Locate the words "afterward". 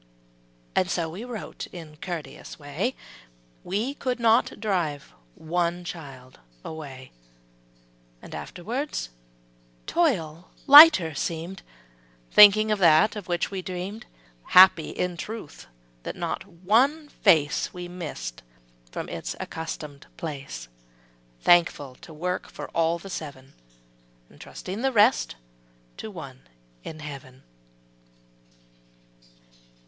8.33-8.97